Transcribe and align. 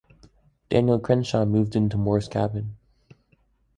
Daniel 0.71 0.97
Crenshaw 0.99 1.45
moved 1.45 1.75
into 1.75 1.95
Moore's 1.95 2.27
cabin. 2.27 2.75